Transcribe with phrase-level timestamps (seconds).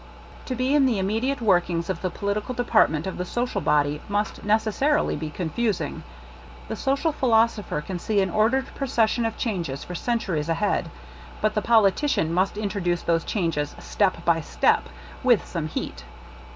[0.47, 4.43] To be in the immediate workings of the political department of the social body must
[4.43, 6.01] necessarily be confusing.
[6.69, 10.89] The social philosopher can see an ordered procession of changes for cen turies ahead,
[11.39, 14.89] but the politician must introduce those changes step by step—
[15.23, 16.03] with some heat.